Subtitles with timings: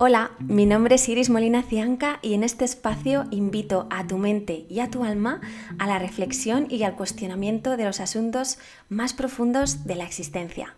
[0.00, 4.64] Hola, mi nombre es Iris Molina Cianca y en este espacio invito a tu mente
[4.68, 5.40] y a tu alma
[5.80, 8.58] a la reflexión y al cuestionamiento de los asuntos
[8.88, 10.76] más profundos de la existencia.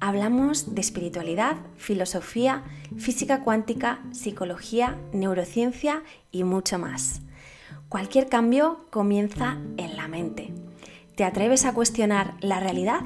[0.00, 2.64] Hablamos de espiritualidad, filosofía,
[2.98, 7.20] física cuántica, psicología, neurociencia y mucho más.
[7.88, 10.52] Cualquier cambio comienza en la mente.
[11.14, 13.02] ¿Te atreves a cuestionar la realidad?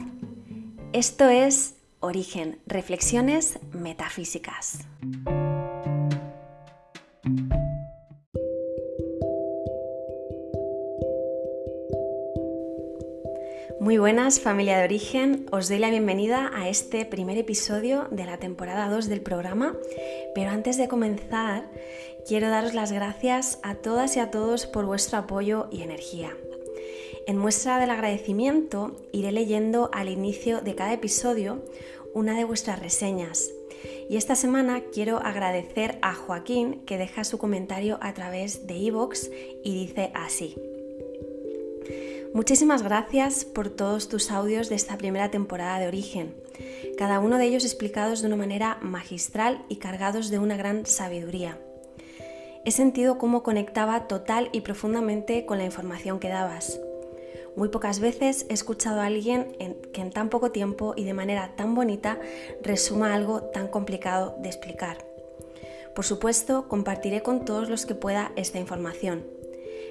[0.95, 1.74] Esto es
[2.05, 4.81] Origen, Reflexiones Metafísicas.
[13.81, 18.37] Muy buenas familia de origen, os doy la bienvenida a este primer episodio de la
[18.37, 19.75] temporada 2 del programa,
[20.35, 21.71] pero antes de comenzar
[22.29, 26.37] quiero daros las gracias a todas y a todos por vuestro apoyo y energía.
[27.27, 31.65] En muestra del agradecimiento iré leyendo al inicio de cada episodio
[32.13, 33.51] una de vuestras reseñas.
[34.11, 39.31] Y esta semana quiero agradecer a Joaquín que deja su comentario a través de iVoox
[39.65, 40.57] y dice así.
[42.35, 46.35] Muchísimas gracias por todos tus audios de esta primera temporada de Origen,
[46.99, 51.59] cada uno de ellos explicados de una manera magistral y cargados de una gran sabiduría.
[52.67, 56.81] He sentido cómo conectaba total y profundamente con la información que dabas.
[57.57, 59.57] Muy pocas veces he escuchado a alguien
[59.93, 62.19] que en tan poco tiempo y de manera tan bonita
[62.63, 65.05] resuma algo tan complicado de explicar.
[65.95, 69.25] Por supuesto, compartiré con todos los que pueda esta información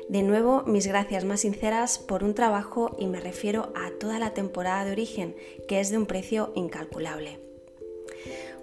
[0.09, 4.33] de nuevo, mis gracias más sinceras por un trabajo y me refiero a toda la
[4.33, 5.35] temporada de origen,
[5.67, 7.42] que es de un precio incalculable.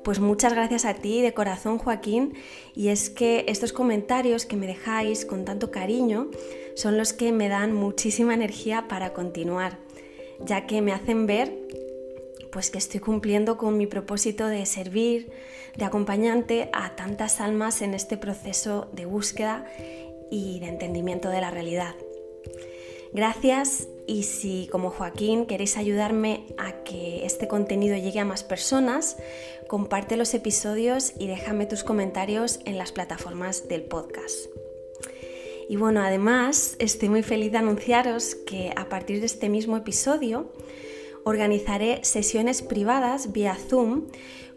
[0.04, 2.34] Pues muchas gracias a ti de corazón Joaquín
[2.74, 6.30] y es que estos comentarios que me dejáis con tanto cariño
[6.74, 9.78] son los que me dan muchísima energía para continuar,
[10.40, 11.54] ya que me hacen ver
[12.50, 15.30] pues que estoy cumpliendo con mi propósito de servir
[15.76, 19.66] de acompañante a tantas almas en este proceso de búsqueda
[20.30, 21.94] y de entendimiento de la realidad.
[23.12, 29.16] Gracias y si como Joaquín queréis ayudarme a que este contenido llegue a más personas,
[29.68, 34.46] comparte los episodios y déjame tus comentarios en las plataformas del podcast.
[35.68, 40.50] Y bueno, además estoy muy feliz de anunciaros que a partir de este mismo episodio
[41.24, 44.06] organizaré sesiones privadas vía Zoom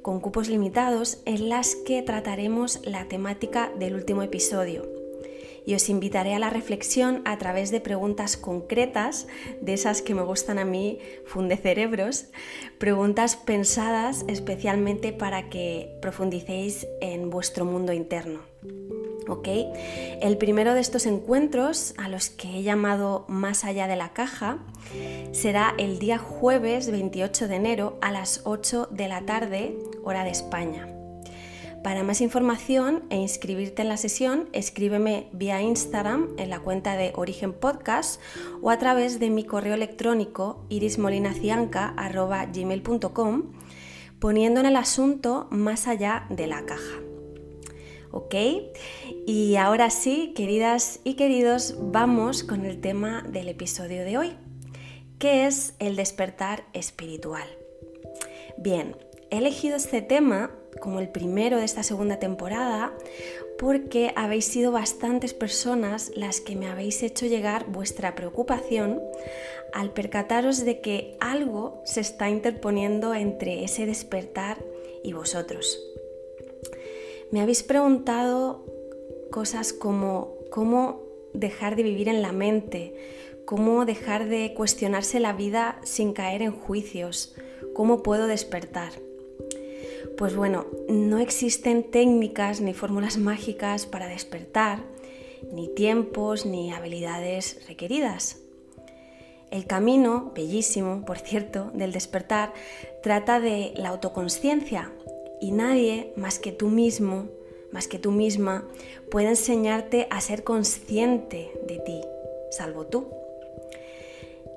[0.02, 5.03] con cupos limitados en las que trataremos la temática del último episodio
[5.66, 9.28] y os invitaré a la reflexión a través de preguntas concretas,
[9.62, 12.28] de esas que me gustan a mí, funde cerebros,
[12.78, 18.42] preguntas pensadas especialmente para que profundicéis en vuestro mundo interno.
[19.28, 19.48] ¿Ok?
[20.22, 24.60] El primero de estos encuentros, a los que he llamado Más allá de la caja,
[25.32, 30.32] será el día jueves 28 de enero a las 8 de la tarde, hora de
[30.32, 30.93] España.
[31.84, 37.12] Para más información e inscribirte en la sesión, escríbeme vía Instagram en la cuenta de
[37.16, 38.22] Origen Podcast
[38.62, 43.44] o a través de mi correo electrónico irismolinacianca.gmail.com
[44.20, 47.02] poniendo en el asunto más allá de la caja.
[48.12, 48.34] ¿Ok?
[49.28, 54.38] Y ahora sí, queridas y queridos, vamos con el tema del episodio de hoy,
[55.20, 57.50] que es el despertar espiritual.
[58.58, 58.96] Bien,
[59.30, 62.94] he elegido este tema como el primero de esta segunda temporada
[63.58, 69.02] porque habéis sido bastantes personas las que me habéis hecho llegar vuestra preocupación
[69.74, 74.64] al percataros de que algo se está interponiendo entre ese despertar
[75.04, 75.82] y vosotros.
[77.32, 78.66] Me habéis preguntado
[79.32, 81.02] cosas como cómo
[81.34, 82.94] dejar de vivir en la mente,
[83.46, 87.36] cómo dejar de cuestionarse la vida sin caer en juicios,
[87.74, 88.94] cómo puedo despertar.
[90.18, 94.84] Pues bueno, no existen técnicas ni fórmulas mágicas para despertar,
[95.52, 98.38] ni tiempos ni habilidades requeridas.
[99.50, 102.54] El camino, bellísimo, por cierto, del despertar
[103.02, 104.92] trata de la autoconsciencia
[105.42, 107.28] y nadie más que tú mismo,
[107.72, 108.68] más que tú misma,
[109.12, 112.02] puede enseñarte a ser consciente de ti,
[112.52, 113.08] salvo tú.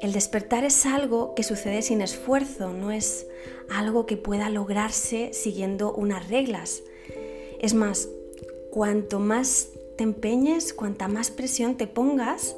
[0.00, 3.26] El despertar es algo que sucede sin esfuerzo, no es
[3.70, 6.82] algo que pueda lograrse siguiendo unas reglas.
[7.60, 8.08] Es más,
[8.70, 12.56] cuanto más te empeñes, cuanta más presión te pongas,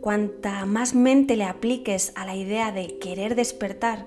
[0.00, 4.06] cuanta más mente le apliques a la idea de querer despertar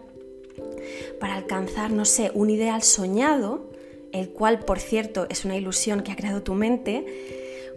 [1.20, 3.70] para alcanzar, no sé, un ideal soñado,
[4.12, 7.06] el cual, por cierto, es una ilusión que ha creado tu mente,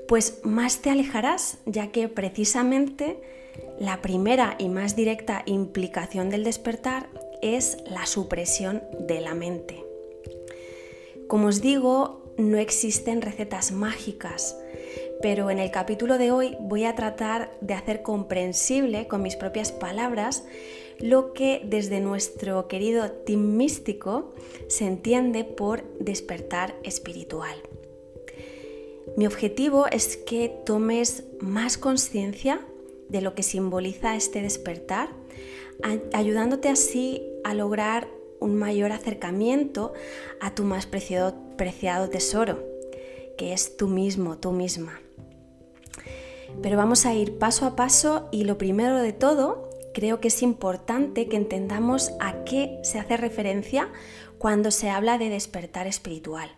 [0.08, 3.18] pues más te alejarás, ya que precisamente
[3.78, 7.08] la primera y más directa implicación del despertar
[7.42, 9.84] es la supresión de la mente.
[11.28, 14.56] Como os digo, no existen recetas mágicas,
[15.22, 19.72] pero en el capítulo de hoy voy a tratar de hacer comprensible con mis propias
[19.72, 20.44] palabras
[20.98, 24.34] lo que desde nuestro querido team místico
[24.68, 27.56] se entiende por despertar espiritual.
[29.16, 32.60] Mi objetivo es que tomes más conciencia
[33.08, 35.10] de lo que simboliza este despertar,
[36.12, 38.08] ayudándote así a lograr
[38.40, 39.92] un mayor acercamiento
[40.40, 42.64] a tu más preciado, preciado tesoro,
[43.36, 45.00] que es tú mismo, tú misma.
[46.62, 50.42] Pero vamos a ir paso a paso y lo primero de todo, creo que es
[50.42, 53.90] importante que entendamos a qué se hace referencia
[54.38, 56.50] cuando se habla de despertar espiritual.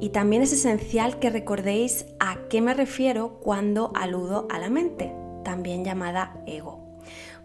[0.00, 5.12] Y también es esencial que recordéis a qué me refiero cuando aludo a la mente,
[5.44, 6.89] también llamada ego,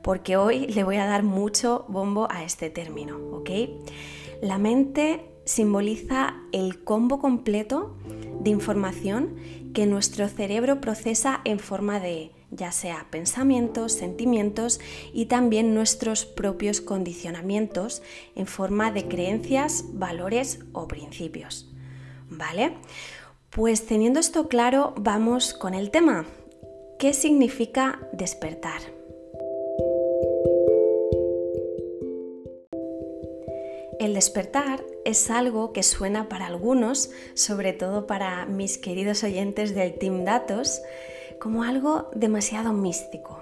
[0.06, 3.50] porque hoy le voy a dar mucho bombo a este término, ¿ok?
[4.40, 7.98] La mente simboliza el combo completo
[8.40, 9.36] de información
[9.74, 14.80] que nuestro cerebro procesa en forma de ya sea pensamientos, sentimientos
[15.12, 18.04] y también nuestros propios condicionamientos
[18.36, 21.74] en forma de creencias, valores o principios.
[22.30, 22.74] ¿Vale?
[23.50, 26.26] Pues teniendo esto claro, vamos con el tema.
[27.00, 28.82] ¿Qué significa despertar?
[34.00, 39.94] El despertar es algo que suena para algunos, sobre todo para mis queridos oyentes del
[39.94, 40.82] Team Datos,
[41.40, 43.42] como algo demasiado místico.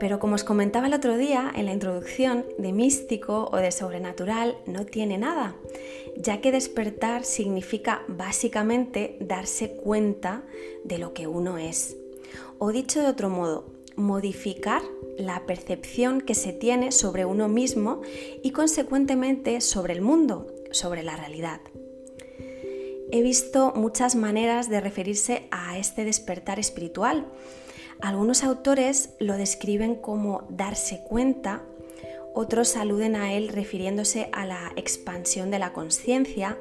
[0.00, 4.56] Pero como os comentaba el otro día en la introducción, de místico o de sobrenatural
[4.66, 5.54] no tiene nada,
[6.16, 10.42] ya que despertar significa básicamente darse cuenta
[10.84, 11.96] de lo que uno es.
[12.58, 13.66] O dicho de otro modo,
[13.96, 14.82] modificar
[15.26, 18.02] la percepción que se tiene sobre uno mismo
[18.42, 21.60] y consecuentemente sobre el mundo, sobre la realidad.
[23.10, 27.26] He visto muchas maneras de referirse a este despertar espiritual,
[28.02, 31.62] algunos autores lo describen como darse cuenta,
[32.34, 36.58] otros aluden a él refiriéndose a la expansión de la conciencia,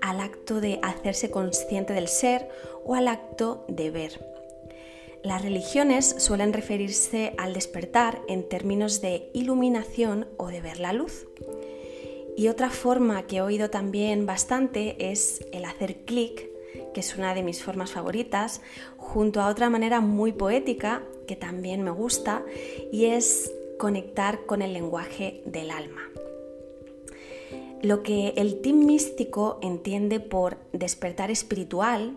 [0.00, 2.48] al acto de hacerse consciente del ser
[2.86, 4.29] o al acto de ver.
[5.22, 11.26] Las religiones suelen referirse al despertar en términos de iluminación o de ver la luz.
[12.36, 16.50] Y otra forma que he oído también bastante es el hacer clic
[16.92, 18.60] que es una de mis formas favoritas,
[18.96, 22.44] junto a otra manera muy poética que también me gusta
[22.92, 26.02] y es conectar con el lenguaje del alma.
[27.82, 32.16] Lo que el team místico entiende por despertar espiritual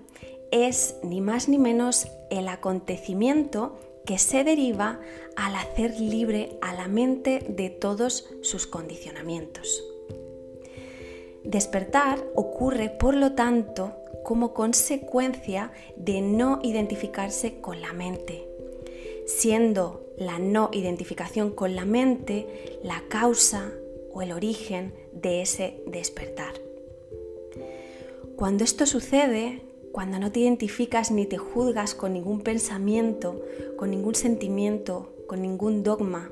[0.51, 2.07] es ni más ni menos
[2.37, 4.99] el acontecimiento que se deriva
[5.35, 9.83] al hacer libre a la mente de todos sus condicionamientos.
[11.43, 18.47] Despertar ocurre, por lo tanto, como consecuencia de no identificarse con la mente,
[19.25, 23.71] siendo la no identificación con la mente la causa
[24.13, 26.53] o el origen de ese despertar.
[28.35, 29.61] Cuando esto sucede,
[29.93, 33.41] cuando no te identificas ni te juzgas con ningún pensamiento,
[33.77, 36.31] con ningún sentimiento, con ningún dogma,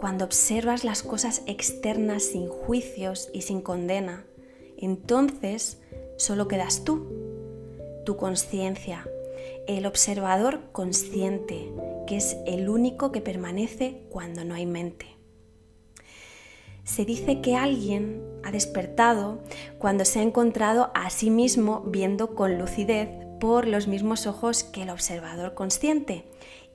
[0.00, 4.24] cuando observas las cosas externas sin juicios y sin condena,
[4.78, 5.78] entonces
[6.16, 7.06] solo quedas tú,
[8.06, 9.06] tu conciencia,
[9.68, 11.70] el observador consciente,
[12.06, 15.13] que es el único que permanece cuando no hay mente.
[16.84, 19.42] Se dice que alguien ha despertado
[19.78, 23.08] cuando se ha encontrado a sí mismo viendo con lucidez
[23.40, 26.24] por los mismos ojos que el observador consciente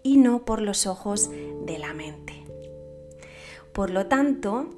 [0.04, 1.30] y no por los ojos
[1.66, 2.34] de la mente.
[3.72, 4.70] Por lo tanto,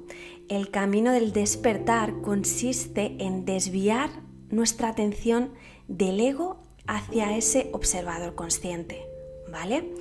[0.48, 4.10] el camino del despertar consiste en desviar
[4.50, 5.52] nuestra atención
[5.88, 9.02] del ego hacia ese observador consciente,
[9.50, 9.94] ¿vale?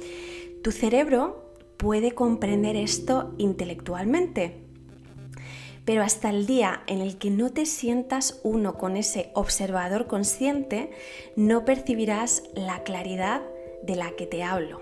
[0.64, 4.61] Tu cerebro puede comprender esto intelectualmente,
[5.86, 10.92] pero hasta el día en el que no te sientas uno con ese observador consciente,
[11.36, 13.42] no percibirás la claridad
[13.84, 14.82] de la que te hablo.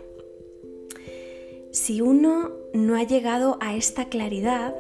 [1.72, 4.75] Si uno no ha llegado a esta claridad,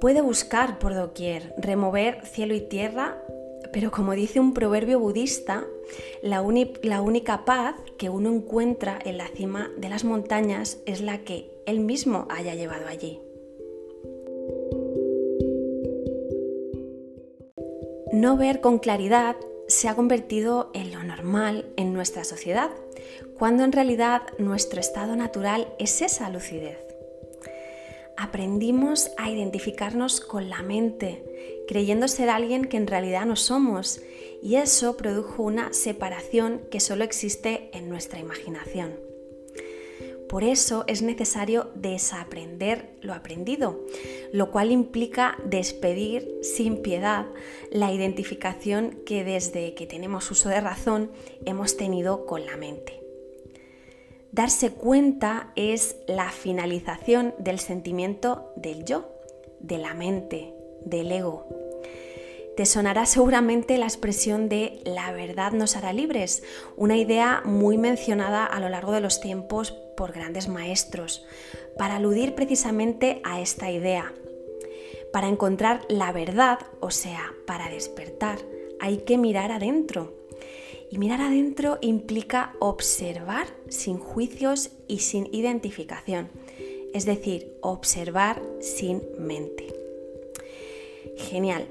[0.00, 3.22] puede buscar por doquier, remover cielo y tierra
[3.74, 5.64] pero como dice un proverbio budista,
[6.22, 11.50] la, única paz que uno encuentra en la cima de las montañas es la que
[11.66, 13.20] él mismo haya llevado allí.
[18.14, 19.34] No ver con claridad
[19.66, 22.70] se ha convertido en lo normal en nuestra sociedad,
[23.36, 26.78] cuando en realidad nuestro estado natural es esa lucidez.
[28.16, 31.24] aprendimos a identificarnos con la mente,
[31.66, 34.00] creyendo ser alguien que en realidad no somos,
[34.40, 39.03] y eso produjo una separación que solo existe en nuestra imaginación.
[40.34, 43.84] Por eso es necesario desaprender lo aprendido,
[44.32, 47.26] lo cual implica despedir sin piedad
[47.70, 51.12] la identificación que desde que tenemos uso de razón
[51.44, 53.00] hemos tenido con la mente.
[54.32, 59.08] Darse cuenta es la finalización del sentimiento del yo,
[59.60, 60.52] de la mente,
[60.84, 61.46] del ego.
[62.56, 66.42] Te sonará seguramente la expresión de la verdad nos hará libres,
[66.76, 71.24] una idea muy mencionada a lo largo de los tiempos por grandes maestros,
[71.78, 74.12] para aludir precisamente a esta idea.
[75.12, 78.38] Para encontrar la verdad, o sea, para despertar,
[78.80, 80.24] hay que mirar adentro
[80.90, 86.28] y mirar adentro implica observar sin juicios y sin identificación,
[86.92, 89.74] es decir, observar sin mente.
[91.16, 91.66] Genial.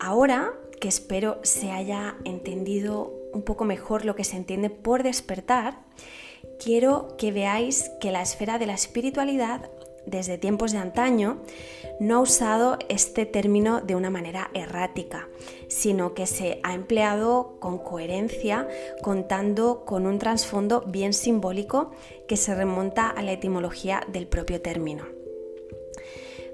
[0.00, 5.78] Ahora que espero se haya entendido un poco mejor lo que se entiende por despertar,
[6.58, 9.70] quiero que veáis que la esfera de la espiritualidad
[10.06, 11.38] desde tiempos de antaño,
[12.00, 15.28] no ha usado este término de una manera errática,
[15.68, 18.68] sino que se ha empleado con coherencia,
[19.02, 21.92] contando con un trasfondo bien simbólico
[22.26, 25.06] que se remonta a la etimología del propio término.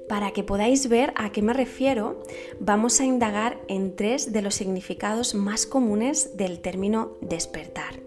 [0.09, 2.21] Para que podáis ver a qué me refiero,
[2.59, 8.01] vamos a indagar en tres de los significados más comunes del término despertar,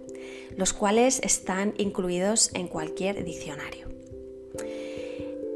[0.58, 3.88] los cuales están incluidos en cualquier diccionario.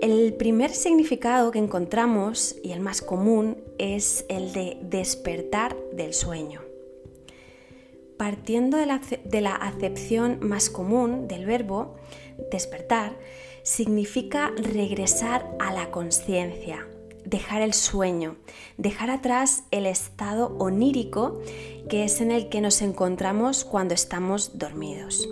[0.01, 6.61] El primer significado que encontramos, y el más común, es el de despertar del sueño.
[8.15, 11.95] Partiendo de la, acepción más común del verbo
[12.51, 13.17] despertar,
[13.63, 16.87] significa regresar a la conciencia,
[17.29, 18.37] dejar el sueño,
[18.77, 21.41] dejar atrás el estado onírico
[21.89, 25.27] que es en el que nos encontramos cuando estamos dormidos.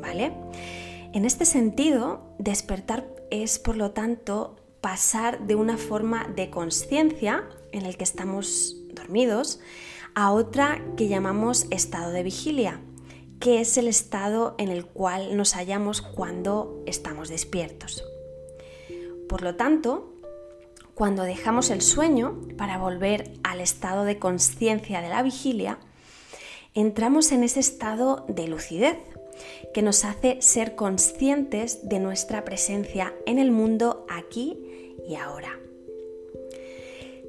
[0.00, 0.32] ¿Vale?
[1.12, 7.84] En este sentido, despertar es, por lo tanto, pasar de una forma de conciencia en
[7.84, 9.60] el que estamos dormidos
[10.14, 12.80] a otra que llamamos estado de vigilia,
[13.40, 18.04] que es el estado en el cual nos hallamos cuando estamos despiertos.
[19.28, 20.14] Por lo tanto,
[21.00, 25.78] cuando dejamos el sueño para volver al estado de conciencia de la vigilia,
[26.74, 28.98] entramos en ese estado de lucidez,
[29.72, 34.58] que nos hace ser conscientes de nuestra presencia en el mundo aquí
[35.08, 35.58] y ahora.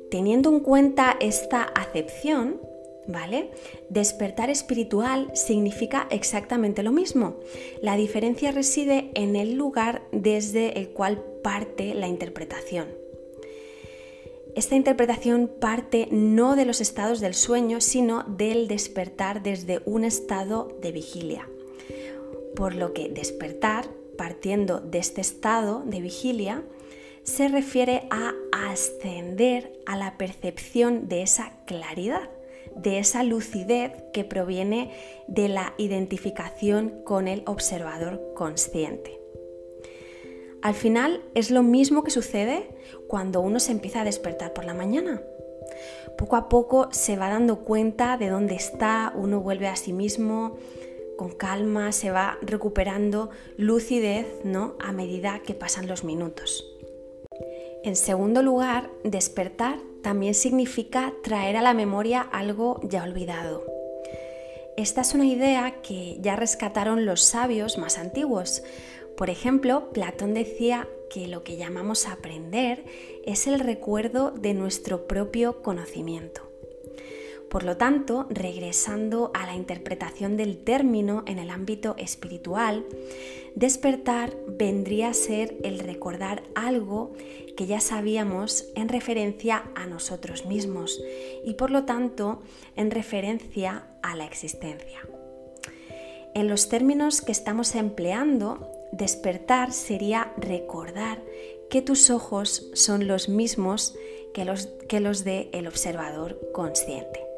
[0.10, 2.60] Teniendo en cuenta esta acepción,
[3.08, 3.52] ¿vale?
[3.88, 7.40] Despertar espiritual significa exactamente lo mismo.
[7.82, 13.01] La diferencia reside en el lugar desde el cual parte la interpretación.
[14.56, 20.78] Esta interpretación parte no de los estados del sueño, sino del despertar desde un estado
[20.82, 21.48] de vigilia
[22.56, 26.64] por lo que despertar, partiendo de este estado de vigilia,
[27.24, 32.30] se refiere a ascender a la percepción de esa claridad,
[32.76, 34.92] de esa lucidez que proviene
[35.28, 39.21] de la identificación con el observador consciente.
[40.62, 42.70] Al final es lo mismo que sucede
[43.08, 45.22] cuando uno se empieza a despertar por la mañana.
[46.18, 50.58] Poco a poco se va dando cuenta de dónde está, uno vuelve a sí mismo,
[51.18, 54.76] con calma, se va recuperando lucidez ¿no?
[54.80, 56.66] a medida que pasan los minutos.
[57.84, 63.64] En segundo lugar, despertar también significa traer a la memoria algo ya olvidado.
[64.78, 68.64] Esta es una idea que ya rescataron los sabios más antiguos.
[69.22, 72.84] Por ejemplo, Platón decía que lo que llamamos aprender
[73.24, 76.50] es el recuerdo de nuestro propio conocimiento.
[77.48, 82.84] Por lo tanto, regresando a la interpretación del término en el ámbito espiritual,
[83.54, 87.14] despertar vendría a ser el recordar algo
[87.56, 91.00] que ya sabíamos en referencia a nosotros mismos
[91.46, 92.42] y por lo tanto
[92.76, 95.08] en referencia a la existencia.
[96.34, 101.22] En los términos que estamos empleando, despertar sería recordar
[101.70, 103.96] que tus ojos son los mismos
[104.34, 107.32] que los, que los de el observador consciente.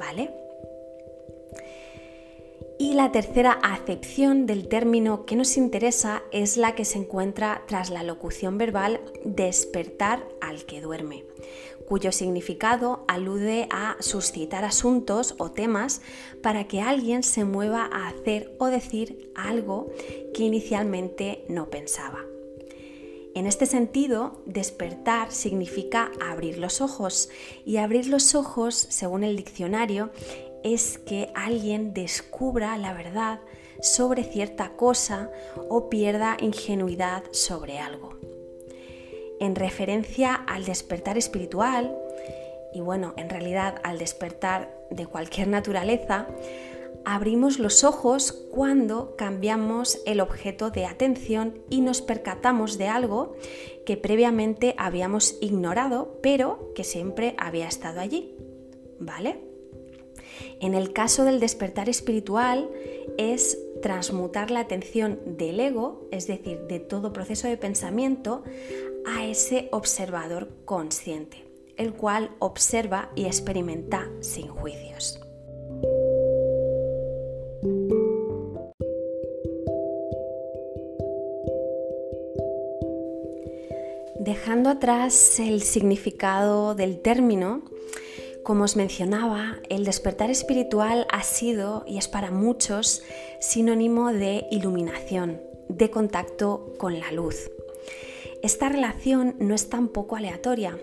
[0.00, 0.30] ¿vale?
[2.80, 7.90] Y la tercera acepción del término que nos interesa es la que se encuentra tras
[7.90, 11.26] la locución verbal despertar al que duerme,
[11.86, 16.00] cuyo significado alude a suscitar asuntos o temas
[16.42, 19.92] para que alguien se mueva a hacer o decir algo
[20.32, 22.24] que inicialmente no pensaba.
[23.34, 27.28] En este sentido, despertar significa abrir los ojos
[27.64, 30.10] y abrir los ojos, según el diccionario,
[30.64, 33.40] es que alguien descubra la verdad
[33.80, 35.30] sobre cierta cosa
[35.68, 38.18] o pierda ingenuidad sobre algo.
[39.38, 41.96] En referencia al despertar espiritual,
[42.74, 46.26] y bueno, en realidad al despertar de cualquier naturaleza,
[47.04, 53.34] abrimos los ojos cuando cambiamos el objeto de atención y nos percatamos de algo
[53.86, 58.36] que previamente habíamos ignorado, pero que siempre había estado allí.
[58.98, 59.40] ¿Vale?
[60.60, 62.68] En el caso del despertar espiritual
[63.18, 68.42] es transmutar la atención del ego, es decir, de todo proceso de pensamiento,
[69.06, 71.44] a ese observador consciente,
[71.76, 75.20] el cual observa y experimenta sin juicios.
[84.20, 87.62] Dejando atrás el significado del término,
[88.42, 93.02] como os mencionaba, el despertar espiritual ha sido y es para muchos
[93.40, 97.50] sinónimo de iluminación, de contacto con la luz.
[98.42, 100.78] Esta relación no es tampoco aleatoria.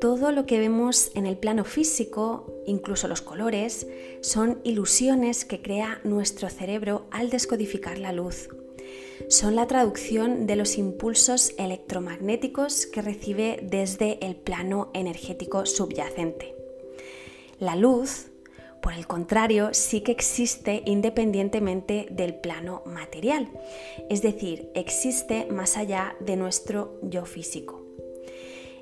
[0.00, 3.88] Todo lo que vemos en el plano físico, incluso los colores,
[4.20, 8.48] son ilusiones que crea nuestro cerebro al descodificar la luz.
[9.28, 16.54] Son la traducción de los impulsos electromagnéticos que recibe desde el plano energético subyacente.
[17.58, 18.28] La luz,
[18.80, 23.50] por el contrario, sí que existe independientemente del plano material,
[24.08, 27.82] es decir, existe más allá de nuestro yo físico.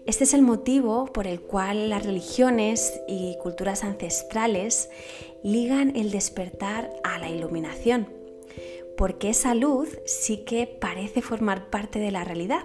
[0.06, 4.90] Este es el motivo por el cual las religiones y culturas ancestrales
[5.42, 8.06] ligan el despertar a la iluminación,
[8.96, 12.64] porque esa luz sí que parece formar parte de la realidad,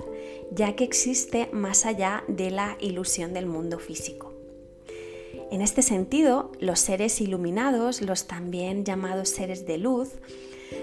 [0.52, 4.34] ya que existe más allá de la ilusión del mundo físico.
[5.52, 10.10] En este sentido, los seres iluminados, los también llamados seres de luz,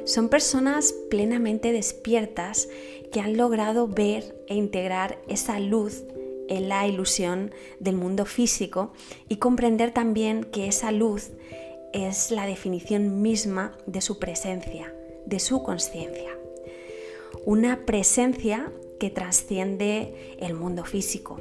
[0.05, 2.69] son personas plenamente despiertas
[3.11, 6.05] que han logrado ver e integrar esa luz
[6.49, 8.93] en la ilusión del mundo físico
[9.29, 11.31] y comprender también que esa luz
[11.93, 14.95] es la definición misma de su presencia,
[15.29, 16.37] de su conciencia.
[17.45, 21.41] Una presencia que trasciende el mundo físico,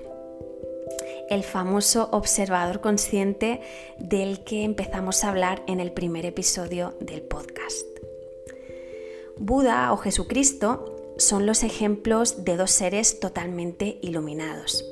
[1.29, 3.61] el famoso observador consciente
[3.97, 7.85] del que empezamos a hablar en el primer episodio del podcast.
[9.37, 14.85] Buda o Jesucristo son los ejemplos de dos seres totalmente iluminados.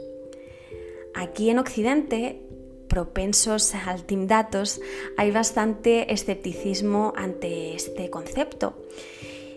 [1.14, 2.45] Aquí en Occidente,
[2.88, 4.82] propensos al Team Datos,
[5.18, 8.78] hay bastante escepticismo ante este concepto.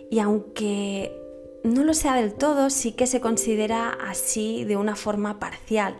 [0.09, 1.15] Y aunque
[1.63, 5.95] no lo sea del todo, sí que se considera así de una forma parcial,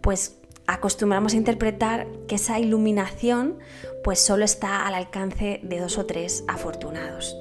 [0.00, 3.58] pues acostumbramos a interpretar que esa iluminación
[4.02, 7.36] pues solo está al alcance de dos o tres afortunados.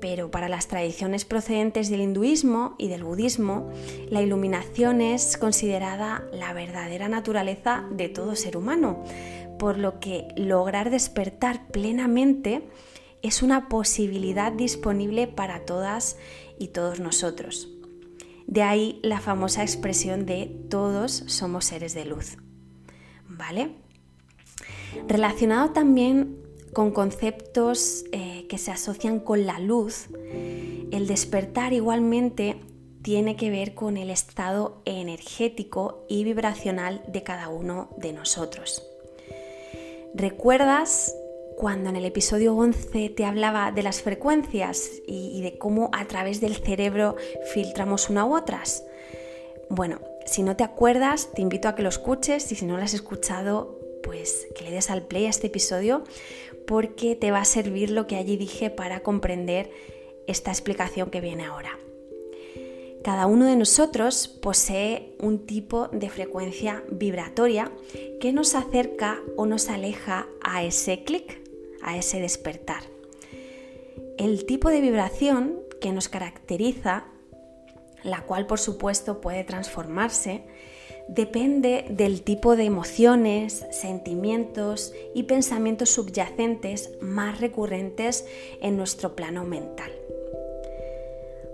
[0.00, 3.70] Pero para las tradiciones procedentes del hinduismo y del budismo,
[4.08, 9.02] la iluminación es considerada la verdadera naturaleza de todo ser humano,
[9.58, 12.68] por lo que lograr despertar plenamente
[13.22, 16.16] es una posibilidad disponible para todas
[16.58, 17.68] y todos nosotros.
[18.46, 22.38] De ahí la famosa expresión de todos somos seres de luz.
[23.28, 23.74] ¿Vale?
[25.06, 26.37] Relacionado también
[26.72, 30.08] con conceptos eh, que se asocian con la luz,
[30.90, 32.60] el despertar igualmente
[33.02, 38.82] tiene que ver con el estado energético y vibracional de cada uno de nosotros.
[40.14, 41.14] ¿Recuerdas
[41.58, 46.40] cuando en el episodio 11 te hablaba de las frecuencias y, de cómo a través
[46.40, 47.16] del cerebro
[47.52, 48.84] filtramos una u otras.
[49.68, 52.84] Bueno, si no te acuerdas, te invito a que lo escuches y si no lo
[52.84, 56.04] has escuchado, pues que le des al play a este episodio
[56.68, 59.70] porque te va a servir lo que allí dije para comprender
[60.26, 61.78] esta explicación que viene ahora.
[63.02, 67.72] Cada uno de nosotros posee un tipo de frecuencia vibratoria
[68.20, 71.40] que nos acerca o nos aleja a ese clic,
[71.80, 72.82] a ese despertar.
[74.18, 77.06] El tipo de vibración que nos caracteriza,
[78.02, 80.44] la cual por supuesto puede transformarse,
[81.08, 88.26] depende del tipo de emociones, sentimientos y pensamientos subyacentes más recurrentes
[88.60, 89.90] en nuestro plano mental.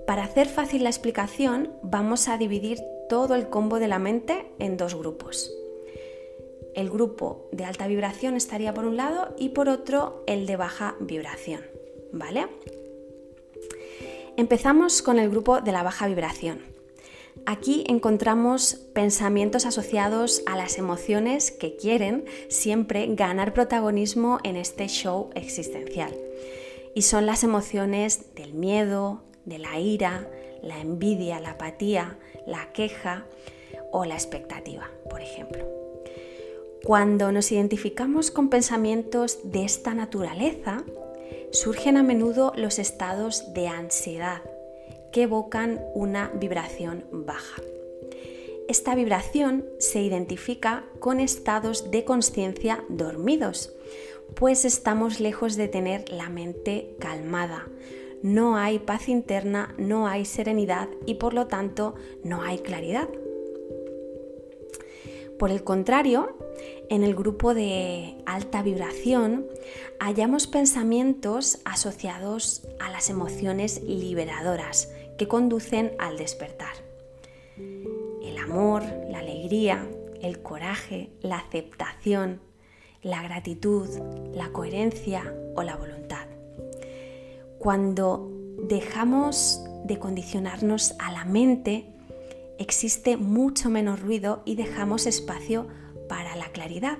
[0.06, 4.76] Para hacer fácil la explicación, vamos a dividir todo el combo de la mente en
[4.76, 5.50] dos grupos
[6.74, 10.96] el grupo de alta vibración estaría por un lado y por otro el de baja
[11.00, 11.62] vibración,
[12.12, 12.46] ¿vale?
[14.36, 16.73] Empezamos con el grupo de la baja vibración.
[17.46, 25.28] Aquí encontramos pensamientos asociados a las emociones que quieren siempre ganar protagonismo en este show
[25.34, 26.16] existencial.
[26.94, 30.26] Y son las emociones del miedo, de la ira,
[30.62, 33.26] la envidia, la apatía, la queja
[33.92, 35.66] o la expectativa, por ejemplo.
[36.82, 40.82] Cuando nos identificamos con pensamientos de esta naturaleza,
[41.52, 44.42] surgen a menudo los estados de ansiedad
[45.14, 47.62] que evocan una vibración baja.
[48.68, 53.72] Esta vibración se identifica con estados de conciencia dormidos,
[54.34, 57.68] pues estamos lejos de tener la mente calmada.
[58.22, 63.08] No hay paz interna, no hay serenidad y por lo tanto no hay claridad.
[65.38, 66.36] Por el contrario,
[66.90, 69.46] en el grupo de alta vibración
[70.00, 76.74] hallamos pensamientos asociados a las emociones liberadoras que conducen al despertar.
[77.56, 79.88] El amor, la alegría,
[80.22, 82.40] el coraje, la aceptación,
[83.02, 83.88] la gratitud,
[84.34, 86.26] la coherencia o la voluntad.
[87.58, 88.30] Cuando
[88.68, 91.86] dejamos de condicionarnos a la mente,
[92.58, 95.66] existe mucho menos ruido y dejamos espacio
[96.08, 96.98] para la claridad.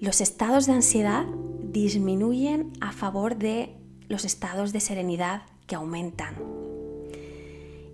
[0.00, 1.26] Los estados de ansiedad
[1.60, 3.74] disminuyen a favor de
[4.08, 6.34] los estados de serenidad que aumentan.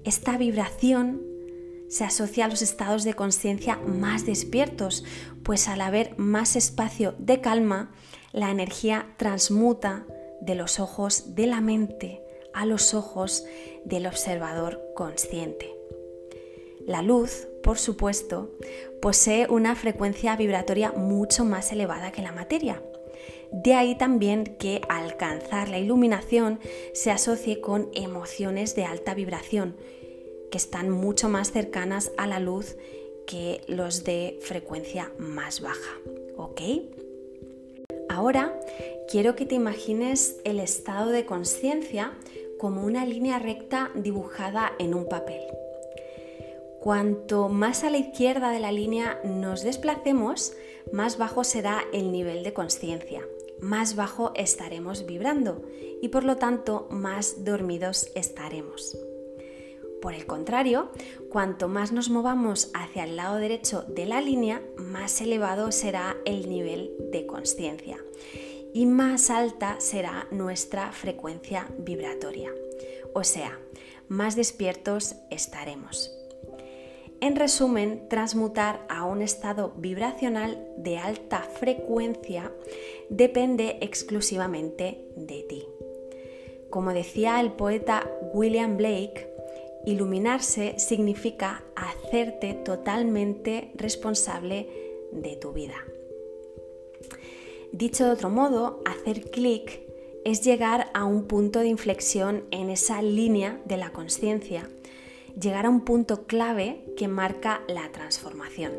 [0.04, 1.20] Esta vibración
[1.88, 5.04] se asocia a los estados de conciencia más despiertos,
[5.42, 7.92] pues al haber más espacio de calma,
[8.32, 10.06] la energía transmuta
[10.40, 12.22] de los ojos de la mente
[12.54, 13.44] a los ojos
[13.84, 15.74] del observador consciente.
[16.86, 18.50] La luz, por supuesto,
[19.00, 22.82] posee una frecuencia vibratoria mucho más elevada que la materia.
[23.62, 26.58] De ahí también que alcanzar la iluminación
[26.92, 29.76] se asocie con emociones de alta vibración,
[30.50, 32.76] que están mucho más cercanas a la luz
[33.28, 35.92] que los de frecuencia más baja.
[36.36, 36.62] ¿Ok?
[38.08, 38.58] Ahora
[39.08, 42.12] quiero que te imagines el estado de conciencia
[42.58, 45.42] como una línea recta dibujada en un papel.
[46.80, 50.54] Cuanto más a la izquierda de la línea nos desplacemos,
[50.92, 53.22] más bajo será el nivel de conciencia,
[53.60, 55.62] más bajo estaremos vibrando
[56.02, 58.96] y por lo tanto más dormidos estaremos.
[60.02, 60.90] Por el contrario,
[61.30, 66.50] cuanto más nos movamos hacia el lado derecho de la línea, más elevado será el
[66.50, 67.96] nivel de conciencia
[68.74, 72.52] y más alta será nuestra frecuencia vibratoria.
[73.14, 73.58] O sea,
[74.08, 76.12] más despiertos estaremos.
[77.24, 82.52] En resumen, transmutar a un estado vibracional de alta frecuencia
[83.08, 85.64] depende exclusivamente de ti.
[86.68, 89.26] Como decía el poeta William Blake,
[89.86, 94.68] iluminarse significa hacerte totalmente responsable
[95.10, 95.76] de tu vida.
[97.72, 99.80] Dicho de otro modo, hacer clic
[100.26, 104.68] es llegar a un punto de inflexión en esa línea de la conciencia
[105.40, 108.72] llegar a un punto clave que marca la transformación.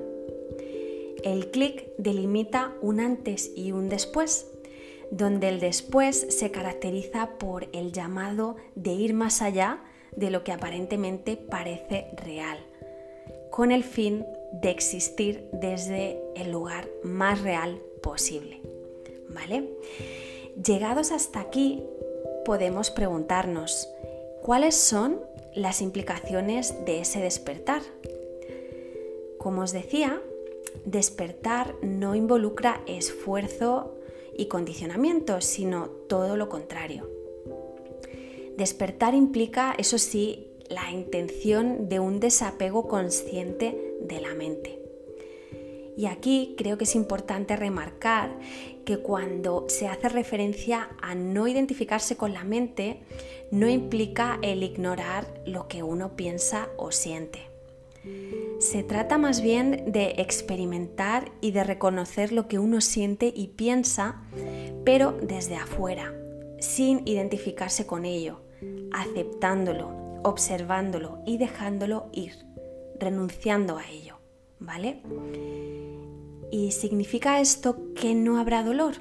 [1.23, 4.47] El clic delimita un antes y un después,
[5.11, 9.81] donde el después se caracteriza por el llamado de ir más allá
[10.15, 12.59] de lo que aparentemente parece real,
[13.49, 18.61] con el fin de existir desde el lugar más real posible.
[19.29, 19.69] ¿Vale?
[20.63, 21.83] Llegados hasta aquí,
[22.45, 23.89] podemos preguntarnos,
[24.41, 25.19] ¿cuáles son
[25.55, 27.81] las implicaciones de ese despertar.
[29.37, 30.21] Como os decía,
[30.85, 33.95] despertar no involucra esfuerzo
[34.37, 37.09] y condicionamiento, sino todo lo contrario.
[38.57, 44.74] Despertar implica, eso sí, la intención de un desapego consciente de la mente.
[45.97, 48.37] Y aquí creo que es importante remarcar
[48.85, 53.01] que cuando se hace referencia a no identificarse con la mente,
[53.51, 57.49] no implica el ignorar lo que uno piensa o siente.
[58.59, 64.21] Se trata más bien de experimentar y de reconocer lo que uno siente y piensa,
[64.83, 66.13] pero desde afuera,
[66.59, 68.41] sin identificarse con ello,
[68.93, 69.89] aceptándolo,
[70.23, 72.33] observándolo y dejándolo ir,
[72.99, 74.14] renunciando a ello,
[74.59, 75.01] ¿vale?
[76.51, 78.95] ¿Y significa esto que no habrá dolor?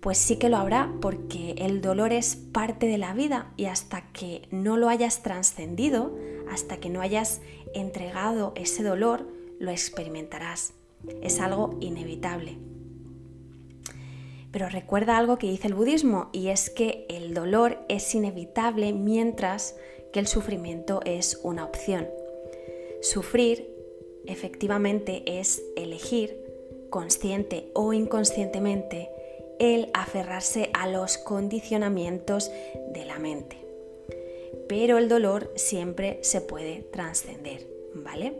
[0.00, 4.12] Pues sí que lo habrá porque el dolor es parte de la vida y hasta
[4.12, 6.16] que no lo hayas trascendido,
[6.50, 7.40] hasta que no hayas
[7.74, 9.26] entregado ese dolor,
[9.58, 10.74] lo experimentarás.
[11.22, 12.58] Es algo inevitable.
[14.50, 19.76] Pero recuerda algo que dice el budismo y es que el dolor es inevitable mientras
[20.12, 22.06] que el sufrimiento es una opción.
[23.00, 23.71] Sufrir
[24.26, 26.36] efectivamente es elegir,
[26.90, 29.08] consciente o inconscientemente,
[29.58, 32.50] el aferrarse a los condicionamientos
[32.92, 33.58] de la mente.
[34.68, 38.34] Pero el dolor siempre se puede trascender, ¿vale?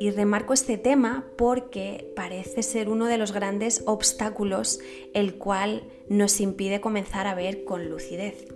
[0.00, 4.80] Y remarco este tema porque parece ser uno de los grandes obstáculos
[5.14, 8.48] el cual nos impide comenzar a ver con lucidez.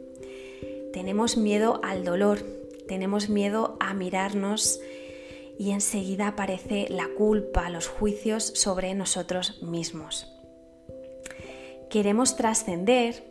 [0.93, 2.39] Tenemos miedo al dolor,
[2.89, 4.81] tenemos miedo a mirarnos
[5.59, 10.33] y enseguida aparece la culpa, los juicios sobre nosotros mismos.
[11.91, 13.25] Queremos trascender,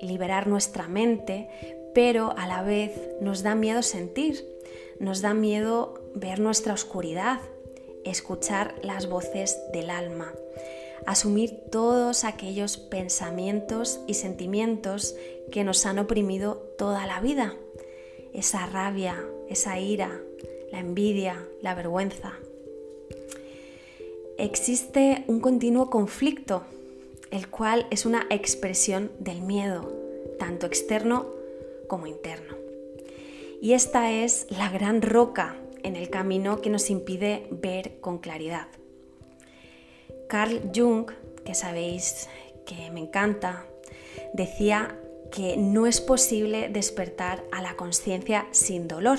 [0.00, 1.48] liberar nuestra mente,
[1.94, 4.44] pero a la vez nos da miedo sentir,
[4.98, 7.40] nos da miedo ver nuestra oscuridad,
[8.04, 10.32] escuchar las voces del alma,
[11.06, 15.14] asumir todos aquellos pensamientos y sentimientos
[15.52, 17.54] que nos han oprimido toda la vida,
[18.32, 20.20] esa rabia, esa ira,
[20.72, 22.34] la envidia, la vergüenza.
[24.36, 26.62] Existe un continuo conflicto,
[27.30, 29.92] el cual es una expresión del miedo,
[30.38, 31.26] tanto externo
[31.88, 32.56] como interno.
[33.60, 38.68] Y esta es la gran roca en el camino que nos impide ver con claridad.
[40.28, 41.10] Carl Jung,
[41.44, 42.28] que sabéis
[42.66, 43.66] que me encanta,
[44.34, 44.98] decía
[45.32, 49.18] que no es posible despertar a la conciencia sin dolor.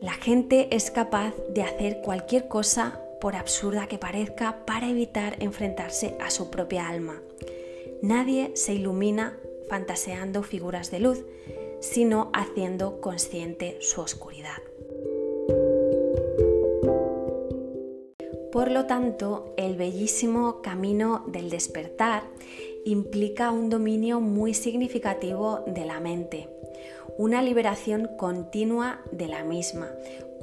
[0.00, 6.16] La gente es capaz de hacer cualquier cosa, por absurda que parezca, para evitar enfrentarse
[6.20, 7.20] a su propia alma.
[8.00, 9.36] Nadie se ilumina
[9.68, 11.24] fantaseando figuras de luz,
[11.80, 14.62] sino haciendo consciente su oscuridad.
[18.52, 22.22] Por lo tanto, el bellísimo camino del despertar
[22.84, 26.48] implica un dominio muy significativo de la mente,
[27.18, 29.90] una liberación continua de la misma,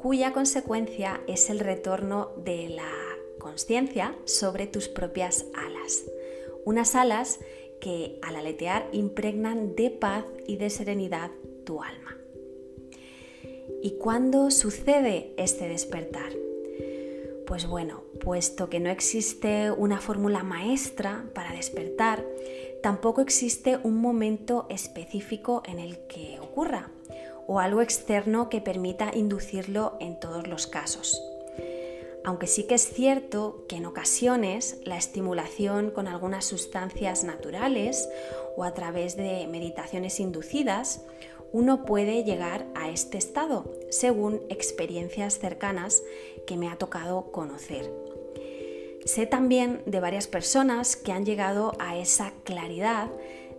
[0.02, 2.92] cuya consecuencia es el retorno de la
[3.40, 6.04] conciencia sobre tus propias alas.
[6.66, 7.40] Unas alas
[7.80, 11.32] que al aletear impregnan de paz y de serenidad
[11.64, 12.18] tu alma.
[13.82, 16.34] ¿Y cuándo sucede este despertar?
[17.48, 22.26] Pues bueno, puesto que no existe una fórmula maestra para despertar,
[22.86, 26.92] tampoco existe un momento específico en el que ocurra
[27.48, 31.20] o algo externo que permita inducirlo en todos los casos.
[32.24, 38.08] Aunque sí que es cierto que en ocasiones la estimulación con algunas sustancias naturales
[38.56, 41.02] o a través de meditaciones inducidas
[41.52, 46.04] uno puede llegar a este estado según experiencias cercanas
[46.46, 48.05] que me ha tocado conocer.
[49.06, 53.10] Sé también de varias personas que han llegado a esa claridad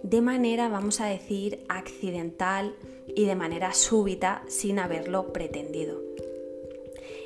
[0.03, 2.75] de manera, vamos a decir, accidental
[3.15, 6.01] y de manera súbita sin haberlo pretendido.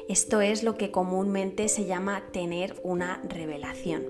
[0.08, 4.04] Esto es lo que comúnmente se llama tener una revelación.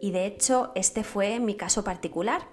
[0.00, 2.48] Y de hecho, este fue mi caso particular.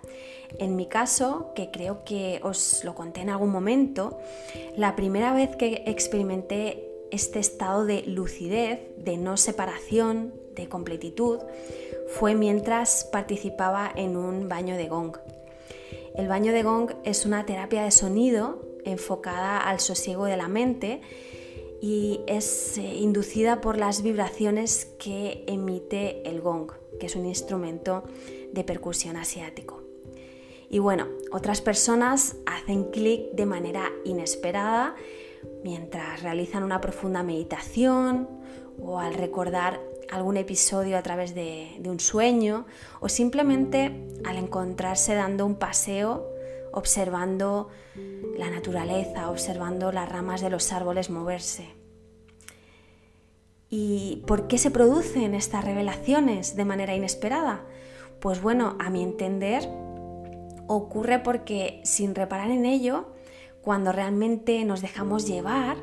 [0.60, 4.20] En mi caso, que creo que os lo conté en algún momento,
[4.76, 11.40] la primera vez que experimenté este estado de lucidez, de no separación, de completitud,
[12.08, 15.18] fue mientras participaba en un baño de gong.
[16.16, 21.02] El baño de gong es una terapia de sonido enfocada al sosiego de la mente
[21.82, 28.04] y es eh, inducida por las vibraciones que emite el gong, que es un instrumento
[28.52, 29.84] de percusión asiático.
[30.70, 34.96] Y bueno, otras personas hacen clic de manera inesperada
[35.64, 38.28] mientras realizan una profunda meditación
[38.82, 39.80] o al recordar
[40.12, 42.66] algún episodio a través de, de, un sueño
[43.00, 46.28] o simplemente al encontrarse dando un paseo
[46.72, 47.70] observando
[48.38, 51.70] la naturaleza, observando las ramas de los árboles moverse.
[53.70, 57.66] ¿Y por qué se producen estas revelaciones de manera inesperada?
[58.20, 59.68] Pues bueno, a mi entender,
[60.68, 63.08] ocurre porque sin reparar en ello,
[63.68, 65.76] cuando realmente nos dejamos llevar,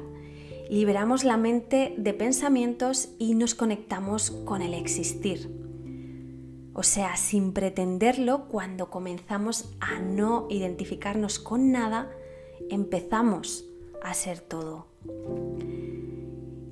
[0.70, 5.50] liberamos la mente de pensamientos y nos conectamos con el existir.
[6.72, 12.10] O sea, sin pretenderlo, cuando comenzamos a no identificarnos con nada,
[12.70, 13.66] empezamos
[14.02, 14.86] a ser todo.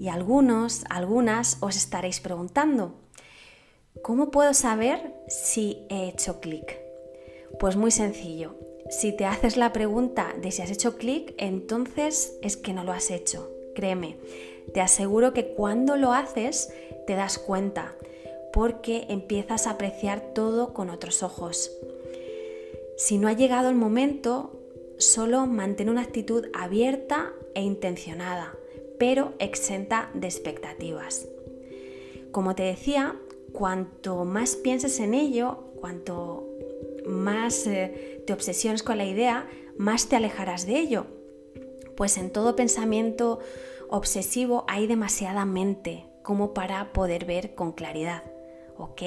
[0.00, 2.94] Y algunos, algunas os estaréis preguntando,
[4.02, 6.80] ¿cómo puedo saber si he hecho clic?
[7.60, 8.71] Pues muy sencillo.
[8.92, 12.92] Si te haces la pregunta de si has hecho clic, entonces es que no lo
[12.92, 13.50] has hecho.
[13.74, 14.18] Créeme,
[14.74, 16.70] te aseguro que cuando lo haces
[17.06, 17.96] te das cuenta,
[18.52, 21.72] porque empiezas a apreciar todo con otros ojos.
[22.98, 24.60] Si no ha llegado el momento,
[24.98, 28.54] solo mantén una actitud abierta e intencionada,
[28.98, 31.26] pero exenta de expectativas.
[32.30, 33.16] Como te decía,
[33.52, 36.51] cuanto más pienses en ello, cuanto
[37.06, 41.06] más eh, te obsesiones con la idea, más te alejarás de ello.
[41.96, 43.40] Pues en todo pensamiento
[43.90, 48.22] obsesivo hay demasiada mente como para poder ver con claridad.
[48.78, 49.02] ¿Ok?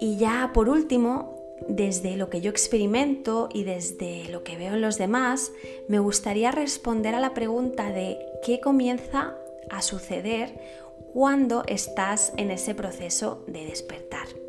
[0.00, 1.34] Y ya por último,
[1.68, 5.52] desde lo que yo experimento y desde lo que veo en los demás,
[5.88, 9.36] me gustaría responder a la pregunta de qué comienza
[9.70, 10.52] a suceder
[11.12, 14.43] cuando estás en ese proceso de despertar.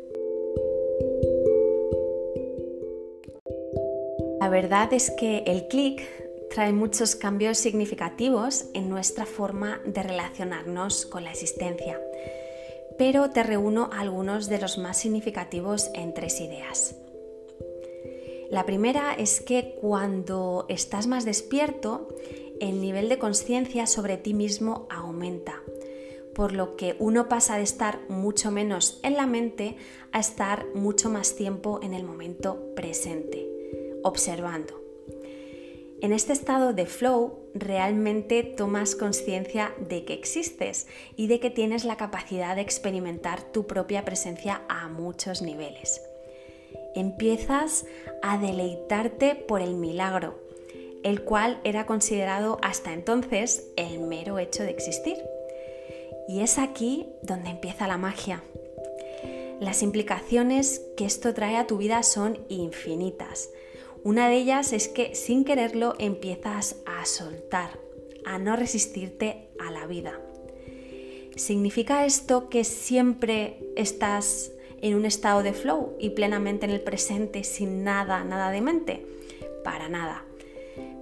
[4.46, 6.08] La verdad es que el clic
[6.54, 12.00] trae muchos cambios significativos en nuestra forma de relacionarnos con la existencia,
[12.96, 16.94] pero te reúno algunos de los más significativos en tres ideas.
[18.48, 22.06] La primera es que cuando estás más despierto,
[22.60, 25.60] el nivel de conciencia sobre ti mismo aumenta,
[26.36, 29.74] por lo que uno pasa de estar mucho menos en la mente
[30.12, 33.55] a estar mucho más tiempo en el momento presente,
[34.06, 34.80] observando.
[36.00, 41.84] En este estado de flow realmente tomas conciencia de que existes y de que tienes
[41.84, 46.00] la capacidad de experimentar tu propia presencia a muchos niveles
[46.96, 47.84] empiezas
[48.22, 50.38] a deleitarte por el milagro,
[51.02, 55.18] el cual era considerado hasta entonces el mero hecho de existir.
[56.28, 58.42] Y es aquí donde empieza la magia.
[59.60, 63.50] Las implicaciones que esto trae a tu vida son infinitas.
[64.06, 67.80] Una de ellas es que sin quererlo empiezas a soltar,
[68.24, 70.20] a no resistirte a la vida.
[71.34, 77.42] ¿Significa esto que siempre estás en un estado de flow y plenamente en el presente
[77.42, 79.04] sin nada, nada de mente?
[79.64, 80.24] Para nada.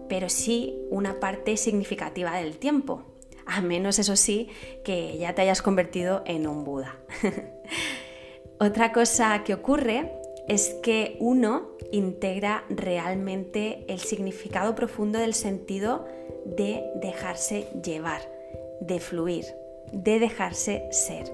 [0.08, 3.02] Pero sí una parte significativa del tiempo.
[3.44, 4.48] A menos, eso sí,
[4.82, 6.96] que ya te hayas convertido en un Buda.
[8.58, 10.10] Otra cosa que ocurre
[10.48, 16.06] es que uno integra realmente el significado profundo del sentido
[16.44, 18.20] de dejarse llevar,
[18.80, 19.44] de fluir,
[19.92, 21.32] de dejarse ser.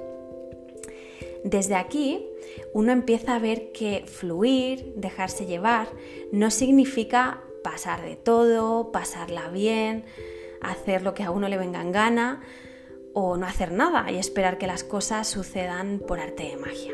[1.45, 2.27] Desde aquí,
[2.75, 5.89] uno empieza a ver que fluir, dejarse llevar,
[6.31, 10.05] no significa pasar de todo, pasarla bien,
[10.61, 12.43] hacer lo que a uno le venga en gana
[13.15, 16.93] o no hacer nada y esperar que las cosas sucedan por arte de magia.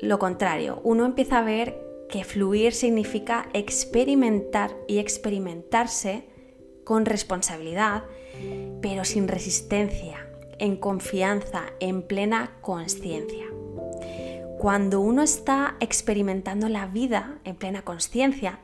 [0.00, 1.83] Lo contrario, uno empieza a ver
[2.14, 6.22] que fluir significa experimentar y experimentarse
[6.84, 8.04] con responsabilidad,
[8.80, 10.24] pero sin resistencia,
[10.60, 13.46] en confianza, en plena conciencia.
[14.60, 18.60] Cuando uno está experimentando la vida en plena conciencia,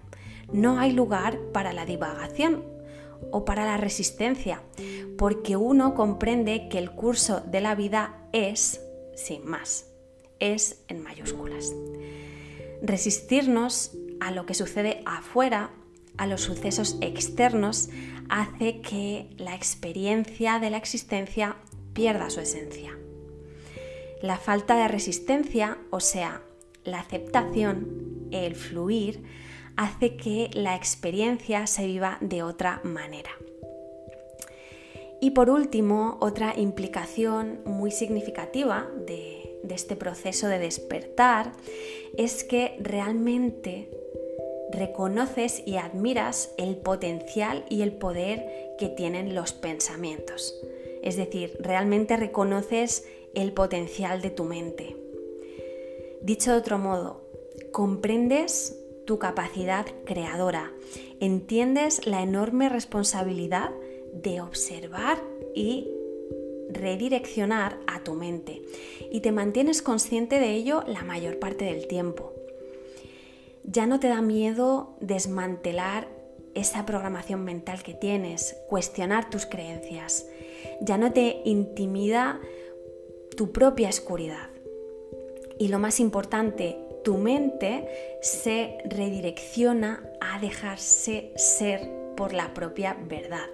[0.53, 2.63] no hay lugar para la divagación
[3.33, 4.63] o para la resistencia,
[5.19, 8.81] porque uno comprende que el curso de la vida es
[9.17, 9.91] sin más,
[10.39, 11.75] es en mayúsculas.
[12.83, 15.71] Resistirnos a lo que sucede afuera,
[16.17, 17.89] a los sucesos externos,
[18.29, 21.57] hace que la experiencia de la existencia
[21.93, 22.97] pierda su esencia.
[24.23, 26.43] La falta de resistencia, o sea,
[26.85, 29.23] la aceptación, el fluir,
[29.77, 33.31] hace que la experiencia se viva de otra manera.
[35.21, 39.37] Y por último, otra implicación muy significativa de,
[39.69, 41.53] este proceso de despertar
[42.17, 43.89] es que realmente
[44.73, 48.47] reconoces y admiras el potencial y el poder
[48.79, 50.55] que tienen los pensamientos.
[51.03, 54.97] Es decir, realmente reconoces el potencial de tu mente.
[56.21, 57.23] Dicho de otro modo,
[57.73, 60.73] comprendes tu capacidad creadora,
[61.21, 63.71] entiendes la enorme responsabilidad
[64.13, 65.23] de observar
[65.55, 65.89] y
[66.73, 68.63] redireccionar a tu mente
[69.11, 72.33] y te mantienes consciente de ello la mayor parte del tiempo.
[73.65, 76.09] Ya no te da miedo desmantelar
[76.55, 80.27] esa programación mental que tienes, cuestionar tus creencias,
[80.81, 82.41] ya no te intimida
[83.37, 84.51] tu propia oscuridad.
[85.59, 87.89] Y lo más importante, tu mente
[88.23, 93.49] se redirecciona a dejarse ser por la propia verdad,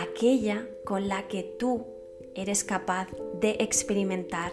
[0.00, 1.97] aquella con la que tú
[2.34, 3.08] eres capaz
[3.40, 4.52] de experimentar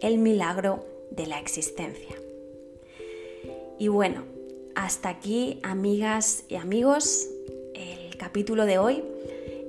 [0.00, 2.16] el milagro de la existencia.
[3.78, 4.24] Y bueno,
[4.74, 7.28] hasta aquí, amigas y amigos,
[7.74, 9.04] el capítulo de hoy.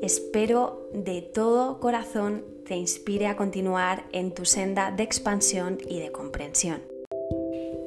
[0.02, 6.12] espero de todo corazón te inspire a continuar en tu senda de expansión y de
[6.12, 6.82] comprensión.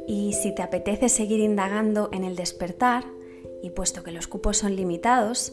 [0.08, 3.04] Y si te apetece seguir indagando en el despertar,
[3.62, 5.52] y puesto que los cupos son limitados,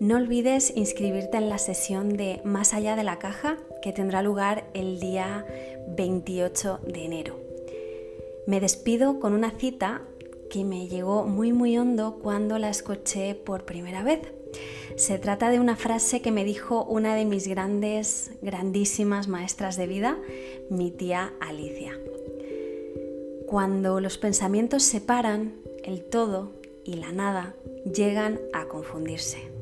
[0.00, 4.68] no olvides inscribirte en la sesión de Más allá de la caja que tendrá lugar
[4.74, 5.46] el día
[5.88, 7.36] 28 de enero.
[8.46, 10.02] Me despido con una cita
[10.50, 14.20] que me llegó muy muy hondo cuando la escuché por primera vez.
[14.96, 19.86] Se trata de una frase que me dijo una de mis grandes, grandísimas maestras de
[19.86, 20.18] vida,
[20.70, 21.98] mi tía Alicia.
[23.46, 25.54] Cuando los pensamientos se paran,
[25.84, 26.57] el todo
[26.88, 29.52] y la nada llegan a confundirse.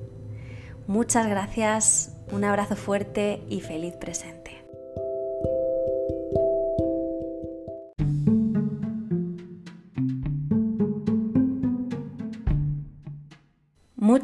[0.86, 4.65] Muchas gracias, un abrazo fuerte y feliz presente.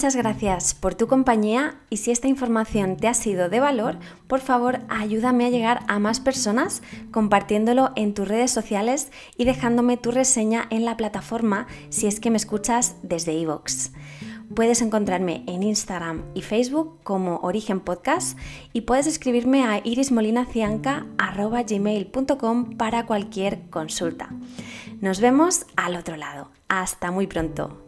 [0.03, 4.41] Muchas gracias por tu compañía y si esta información te ha sido de valor, por
[4.41, 6.83] favor ayúdame a llegar a más personas
[7.13, 12.31] compartiéndolo en tus redes sociales y dejándome tu reseña en la plataforma si es que
[12.31, 13.91] me escuchas desde iVoox.
[14.57, 18.37] Puedes encontrarme en Instagram y Facebook como Origen Podcast
[18.73, 24.31] y puedes escribirme a irismolinacianca.gmail.com para cualquier consulta.
[25.01, 26.51] Nos vemos al otro lado.
[26.67, 27.79] Hasta muy pronto.